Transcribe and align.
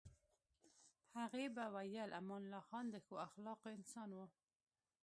هغې 1.17 1.45
به 1.55 1.65
ویل 1.75 2.11
امان 2.21 2.41
الله 2.45 2.61
خان 2.69 2.85
د 2.91 2.95
ښو 3.05 3.13
اخلاقو 3.27 3.67
انسان 3.77 4.09
و. 4.13 4.19